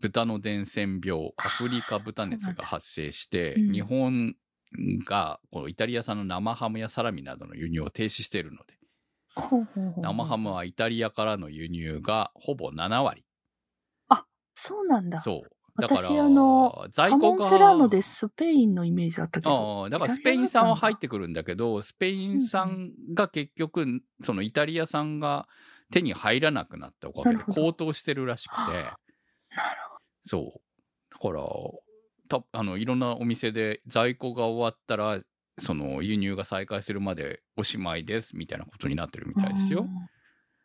[0.00, 4.34] 豚の伝染病、アフリカ豚熱が発生して、うん日本
[5.06, 8.78] がこのイタリア産の生ハムやサラミなどの輸入を停止しているので、
[10.00, 13.24] 生ハムはイタリアからの輸入がほぼ7割。
[14.54, 15.20] そうなんだ。
[15.20, 15.61] そう。
[15.78, 19.82] だから私、あの、ハモンセラーノでスペインのイメージだったけど。
[19.82, 25.48] ああ、だからスペイン産は入ってくるんだけど、スペイン産が結局、そのイタリア産が
[25.90, 28.96] 手に入らなくなったおかげで高騰してるらしくて、なる
[30.24, 30.60] そう。
[31.10, 31.42] だから、
[32.28, 35.22] たあの、いろんなお店で在庫が終わったら、
[35.58, 39.82] その輸入が再開するまでおしまいですみたいなことになってるみたいですよ。
[39.82, 39.88] うん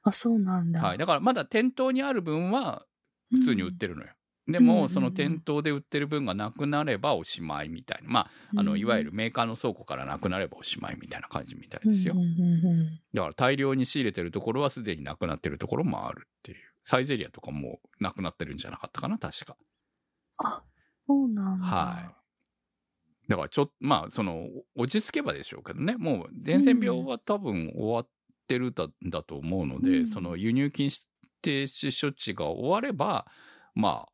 [0.07, 0.81] あ、そうなんだ。
[0.81, 0.97] はい。
[0.97, 2.85] だからまだ店頭にある分は
[3.29, 4.07] 普通に売ってるのよ。
[4.07, 4.16] でうん
[4.47, 8.09] うんうんも、その店頭で売ってる分がなくなればおしまいみたいな。
[8.09, 8.29] まあ、
[8.59, 12.15] あの、いわゆるメーカーの倉庫からなくなればおしまいみたいな感じみたいですよ
[13.13, 16.57] だから大量に仕入れてるところはすでになくなってるところもあるっていう。
[16.83, 19.57] サイゼリアとかもなくなってるんじゃなかったかな、確か。
[20.37, 20.63] あ、
[21.05, 21.65] そうなんだ。
[21.65, 23.29] はい。
[23.29, 25.97] だからちょっと、まあ、その、落ち着けばでしょうけどね。
[25.97, 28.09] もう、伝染病は多分終わっ
[28.47, 31.01] てるだ,、だと思うので、うんその輸入禁止
[31.41, 33.27] 停止処置が終われば、
[33.75, 34.11] まあ、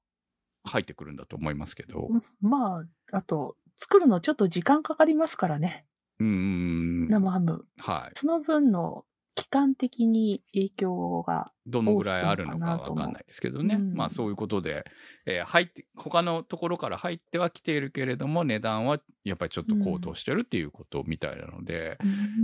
[0.64, 2.08] 入ってくるんだと思いますけど。
[2.10, 5.86] うんまあ、あと、作るのちょっと時間かかりますからね。
[6.20, 7.08] うーん。
[7.08, 7.66] 生ハム。
[7.80, 8.18] はい。
[8.18, 11.52] その分の期間的に影響が。
[11.66, 13.76] どのぐらいあるのかわかんないですけどね。
[13.76, 14.84] うんまあそういうことで、
[15.26, 21.98] えー入って、他のところから入ってはきているけれども、値段はやっぱりちょっと高騰してるっていうことみたいなので、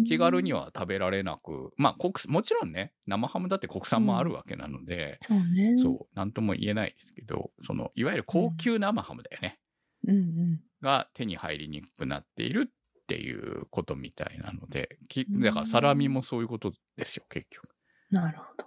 [0.07, 0.59] 気軽には。
[0.59, 5.77] は食べられなく、まあ国、もちろんね、生ハムだって国産もあるわけなので、そうね。
[5.77, 9.59] そう、なんとも言えないですけど、その、いわゆる高級生ハムだよね。
[10.07, 10.61] うんうん。
[10.81, 12.71] が手に入りにくくなっている
[13.09, 14.99] っていうことみたいなので、
[15.41, 17.67] だからサラミもそういうことですよ、結局。
[18.11, 18.65] なるほど。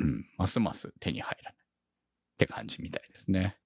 [0.00, 3.56] うん、ますます手に入らないって感じみたいですね。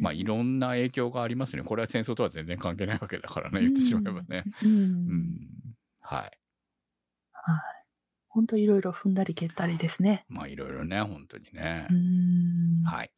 [0.00, 1.62] まあ、いろんな影響がありますね。
[1.62, 4.42] これは戦争とは全然関係ないわけだからね、言ってしまえばね。
[4.64, 4.68] うん。
[4.68, 5.38] ううんん。
[6.00, 6.38] はい。
[8.28, 10.24] 本当いろいろ踏んだり蹴ったりですね。
[10.28, 11.94] まあ、いろいろね、本当にねう。
[11.94, 12.82] ん。
[12.84, 13.12] はい。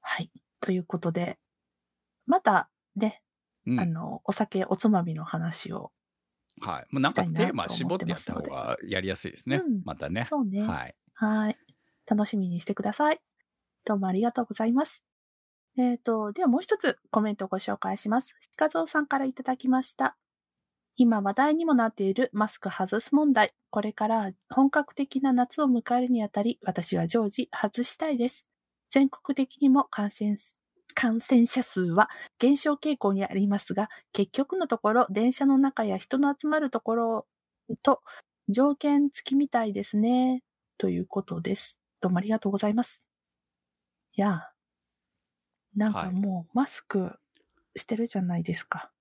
[0.00, 0.30] はい。
[0.60, 1.38] ということで、
[2.26, 3.22] またね、
[3.66, 5.92] うんあの、お酒、おつまみの話を。
[6.60, 6.86] はい。
[6.90, 9.56] もうなんかテーマ絞ってやった方がやりやすいですね。
[9.56, 10.24] うんまたね。
[10.24, 10.62] そうね。
[10.62, 10.94] はい。
[11.14, 11.56] はい。
[12.08, 13.20] 楽しみにしてください。
[13.84, 15.04] どうもありがとうございます。
[15.78, 18.34] えっ、と、ではもう一つコメントをご紹介します。
[18.56, 20.16] 鹿蔵さんからいただきました。
[20.96, 23.54] 今話題にもなっているマスク外す問題。
[23.70, 28.44] これから本格的な夏を迎えるにあたり、私は常時外したいです。
[28.90, 30.36] 全国的にも感染
[31.00, 37.26] 感染者数は減少傾向にありますが、結局のところ電車の中や人の集まるところ
[37.82, 38.02] と
[38.50, 40.42] 条件付きみたいですね。
[40.76, 41.78] ということです。
[42.02, 43.02] どうもありがとうございます。
[44.12, 44.50] いや、
[45.74, 47.14] なんかもうマスク
[47.76, 48.92] してるじゃないですか。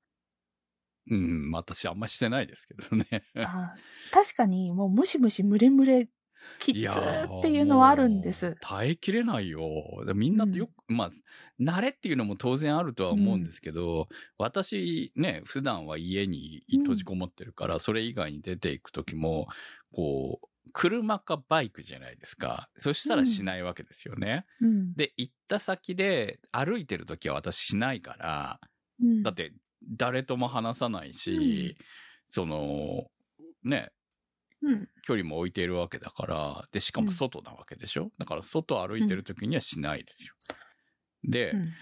[1.12, 3.26] うん、私あんましてないですけどね。
[3.36, 3.74] あ
[4.14, 6.08] 確かにもうムシムシムレムレ
[6.58, 8.56] きつーっていうのはあるんです。
[8.62, 9.62] 耐えきれないよ。
[10.16, 11.12] みんなとよく、まあ、
[11.60, 19.48] 慣れっていうのも当然あるとは思うんですけど、私ね、普段は家に閉じこもってるから、それ以外に出ていくときも、
[19.94, 22.70] こう、車かバイクじゃないですか。
[22.78, 24.46] そしたらしないわけですよね。
[24.62, 24.94] うん。
[24.94, 28.60] で、行った先で歩いてるときは私しないから、
[29.02, 29.54] うんだって
[29.88, 31.78] 誰とも話さないし、
[32.30, 33.06] その、
[33.64, 33.99] ね、うん。
[35.04, 40.34] 距離も置いているわけだから、で、しかも外なわけでしょ、だから外歩いてる時にはしないですよ。
[41.24, 41.74] で、うん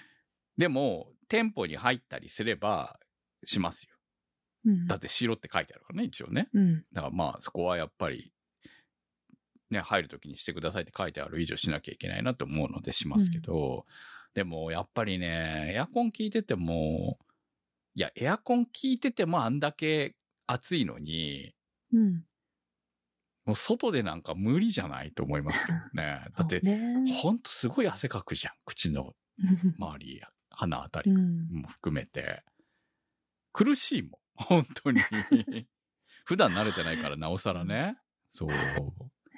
[0.58, 3.00] でも、店舗に入ったりすれば、
[3.46, 3.90] しますよ。
[4.66, 6.50] うんだって白って書いてあるからね、一応ね。
[6.54, 6.84] うん。
[6.92, 8.34] だからまあ、そこはやっぱり、
[9.70, 13.86] ね、入る時にしてくださいって書いてある以上しなきゃいけないなと思うのでしますけど、
[14.34, 17.20] でもやっぱりね、エアコン効いてても、
[17.96, 20.16] いや、エアコン効いててもあんだけ
[20.48, 21.54] 暑いのに、
[21.94, 22.24] うん。
[23.48, 26.28] もう外でなんか無理じゃないと思いますね。
[26.38, 28.54] だって、ねほんとすごい汗かくじゃん。
[28.66, 29.16] 口の
[29.80, 31.48] 周りや鼻あたりうん。
[31.62, 32.44] も含めて。
[33.54, 34.12] 苦しいもん。
[34.36, 35.00] 本当に。
[36.26, 37.98] 普段慣れてないからなおさらね。
[38.30, 38.50] そう。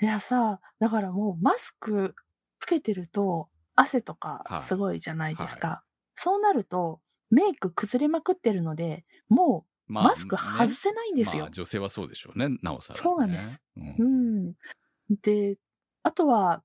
[0.02, 2.15] いやさ、だからもうマスク
[2.58, 5.67] つけてると汗とはいかすごいじゃないですか。
[5.67, 5.84] は
[6.15, 11.44] そうなるとメイク崩れまくってるので、もうまマスク外せないんですよ。
[11.44, 12.58] まあ女性はそうでしょうね。
[12.62, 13.04] なおさら、ね。
[13.04, 13.60] そうなんです。
[13.76, 15.18] うんうん。
[15.22, 15.58] で、
[16.04, 16.64] あとは、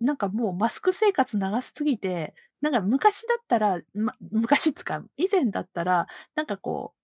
[0.00, 6.94] なんかもうマスク生活長すぎて、なんか昔だったら、ま、昔っつうか、以前だったら、なんかこ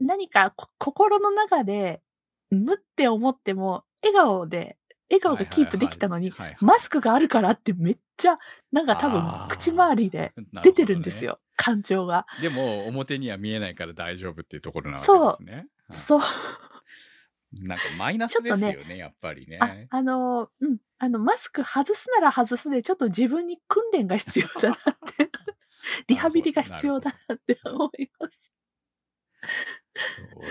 [0.00, 2.02] う、何かこ心の中で、
[2.50, 4.78] 無って思っても、笑顔で、
[5.10, 8.38] 笑顔がキープできたのに、マスクがあるからってめっちゃ、
[8.72, 11.38] なんか多分口周りで な出てるんですよ。
[11.60, 12.26] 感情が。
[12.40, 15.52] でも、表には見えないから大丈夫っていうところなわけですね。
[15.54, 16.20] はいそう。
[17.52, 19.58] なんかマイナスですよね、やっぱりね。
[19.60, 20.78] あ、あの、うん。
[20.98, 24.76] あの、マスク外すなら外すで、ちょっと自分に訓練が必要だなっ
[25.16, 25.30] て。
[26.06, 28.52] リハビリが必要だなって思います。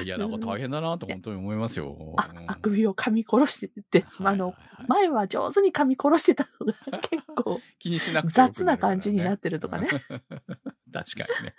[0.04, 2.14] いや、なんか大変だなと本当に思いますよ。
[2.18, 4.54] あうん、あくびを噛み殺してって、あの、はい。
[4.54, 9.88] はいはい前は上手に噛み殺してたのが 結構、気にしなくてよく雑な感じになってるとかね。
[9.92, 10.22] うん。
[10.92, 11.56] 確かにね。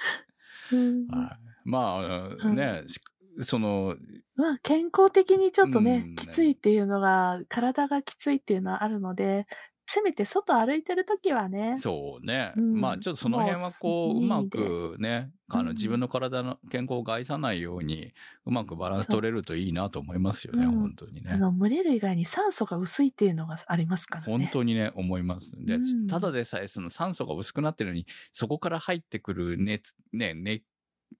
[0.72, 1.06] うん。
[1.08, 3.00] はい、まあ、んね、し
[3.42, 3.96] その、
[4.34, 6.14] まあ、健康的にちょっとね、うん。
[6.16, 9.46] きついっていうのが、体がきついっていうのはあるので、
[9.92, 12.80] せめて外歩いてるときはね、そうね、うん。
[12.80, 15.66] まあちょっとその辺はこう、うまくね、あうん。
[15.66, 18.14] の自分の体の健康を害さないように、
[18.46, 20.80] うまくバランス取れるといいなと思いますよね、うん。
[20.80, 21.32] 本当にね。
[21.32, 24.32] あの、群れる以外に酸素が薄いっていうのがありますからね。
[24.32, 25.50] 本当にね、思います。
[25.56, 26.06] で、うん。
[26.06, 30.62] ただでさえその酸素が薄くなってるのに、そこから入ってくる熱、ね、ね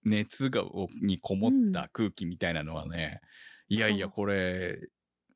[0.05, 3.19] 熱がをにこもった空気みたいなのはね、
[3.67, 4.79] いやいや、これ、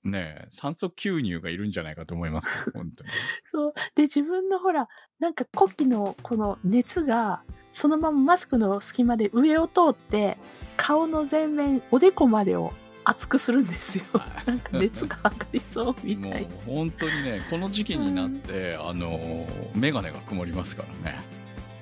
[0.05, 3.09] ね、酸素吸入がいるんじゃないかと思いますよ、 本当に。
[3.51, 3.73] そう。
[3.95, 4.87] で、自分のほら、
[5.19, 7.41] なんか呼気のこの熱が、
[7.71, 10.37] そのままマスクの隙間で上を通って、
[10.77, 14.03] 顔の前面、おでこまでを熱くするんですよ。
[14.13, 16.47] はい なんか熱が上がりそうみもうたい。
[16.65, 21.19] 本当にね、この時期になって、あの、メガネが曇りますからね。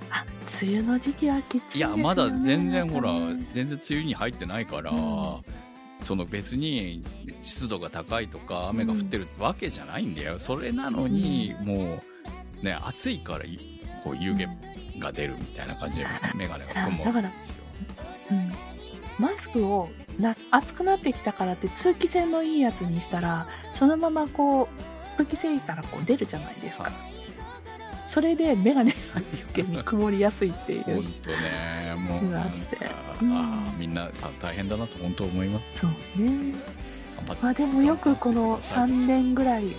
[0.09, 0.23] あ、
[0.63, 1.85] 梅雨の時期はきついね。
[1.87, 3.13] いや、まだ全然ほら
[3.51, 5.41] 全然梅雨に入ってないから、うん
[6.03, 7.03] その別に
[7.41, 10.39] 湿度が高いとか雨が降ってるわけじゃないんだよ。
[10.39, 11.99] それなのに、も
[12.61, 13.59] う、ね、暑いからい
[14.03, 14.47] こう湯気
[14.99, 17.63] が出るみたいな感じで、メガネが曇るんですよ。
[18.31, 18.53] うん。
[19.19, 19.89] マスクを
[20.19, 26.93] な暑くなってきたからって通気性のいいやつにしたらそのままこう通気性からこう出るじゃないですか、はい
[28.05, 32.85] それで眼鏡が余計に曇りやすいっていうほんとね、もうなんってか、
[33.21, 33.33] うん。
[33.33, 35.81] ああみんなさ大変だなと本当思います。
[35.81, 36.55] そうね。
[37.41, 39.75] まあでもよくこの3年ぐらい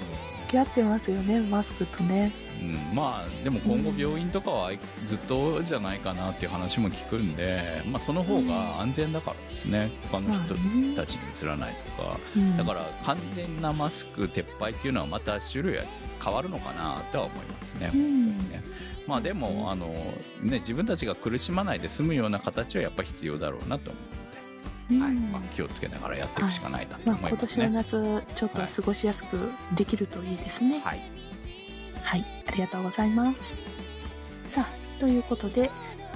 [0.54, 2.32] き合ってますよねマスクとね。
[2.62, 4.72] うん、まあでも今後病院とかは
[5.08, 9.90] ずっとじゃないかなっていう話も聞くんで、まあ、その方が安全だからですね。
[10.10, 10.54] 他の人
[10.94, 12.56] たちに移らないとか、うん。
[12.56, 15.84] だから完全なマスク撤廃っていうのはまた種類は
[16.22, 17.90] 変わるのかなとは思いますね。
[17.94, 18.38] うん。
[18.50, 18.62] ね。
[19.06, 19.88] まあでもあの、
[20.42, 24.00] ね、自分たちが苦しまないで済むような形はやっぱ必要だろうなと思
[24.90, 25.14] うので、はい。
[25.14, 27.70] うんまあ、気をつけながらやっていくしかないなとまあ、思います今年のね。
[27.70, 30.80] 夏ちょっと過ごしやすくできるといいですね。
[30.80, 31.00] はい、
[32.02, 33.56] はい、ありがとうございます。
[34.46, 35.70] さあ、ということで、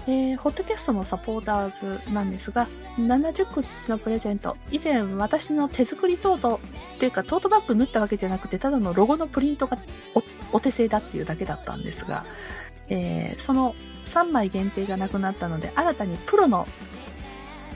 [0.06, 6.60] えーホットキャストのサポーターズなんですが、70個父のプレゼント、以前私の手作りトート
[6.98, 9.78] っていうかトートバッグ縫ったわけじゃなくて、ただのロゴのプリントが
[10.16, 12.26] おお手製だっていうだけだったんですが、
[12.88, 16.66] えーその3枚限定がなくなったので、新たにプロの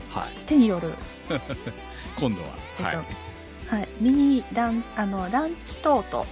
[0.09, 0.93] はい、手による、
[2.19, 2.49] 今度は、
[2.79, 3.05] えっとはい。
[3.69, 6.25] はい、ミニランあのランチトート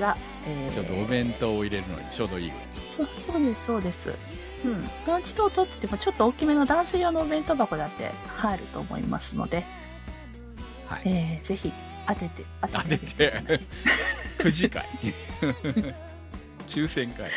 [0.00, 2.52] が、えーちょっとお弁当を入れるのにちょうどいい
[2.88, 4.18] そうそうですそうです。
[4.64, 4.90] うん。
[5.06, 9.66] ランチトートっててもちょっと大きめの男性用のお弁当箱だって入ると思いますので、
[10.90, 11.72] はい、えーぜひ
[12.06, 13.58] 当てて当当てててあげじゃない。
[13.58, 13.64] て
[14.42, 14.86] くじ会。
[16.68, 17.30] 抽選会。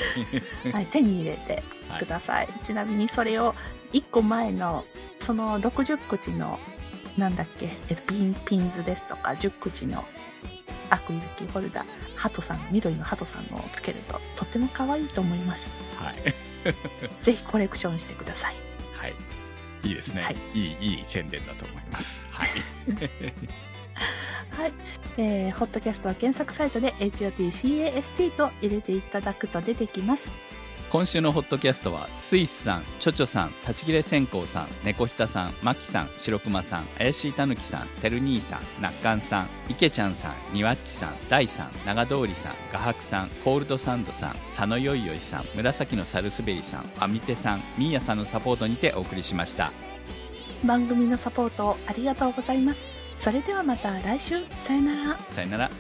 [0.71, 1.63] はい、手に入れて
[1.99, 3.55] ください、ちなみにそれを
[3.91, 4.85] 1個前の
[5.19, 6.59] その60口の
[7.17, 10.03] なんだっけ、えっと、ピンピンズですとか10口の
[10.89, 11.85] アクリルキーホルダー
[12.15, 15.71] ハトさん緑のハトさんのをつけるととっても可愛いと思います。
[15.97, 16.15] はい、
[17.23, 18.53] ぜひコレクションしてください。
[18.55, 18.59] は
[19.83, 20.35] い、いいですね、はい。
[20.53, 22.25] い、いいい宣伝だと思います。
[22.29, 22.49] はい。
[24.49, 24.73] はい、
[25.17, 30.31] えー、ホットキャストは検索サイトで HOTCAST と入れていただくと出てきます。
[30.93, 49.73] 今週のホットキャストはスイスさん、チョチョさん、立ち切れ線香さん、猫ひたさん、マキさん、白熊さん、怪しいたぬきさん、てる兄さん、なっかんさん、いけちゃんさん、にわっちさん、大さん、長通りさん、画伯さん、コールドサンドさん、佐野よいよいさん、紫のサルスベリさん、アミペさん、ミーヤさんのサポートにてお送りしました。
[50.63, 52.91] 番組のサポートありがとうございます。
[53.15, 55.19] それではまた来週、さよなら。
[55.31, 55.71] さよなら。